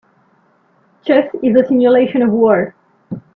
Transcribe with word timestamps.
Chess 1.05 1.29
is 1.43 1.55
a 1.55 1.67
simulation 1.67 2.23
of 2.23 2.31
war. 2.31 2.73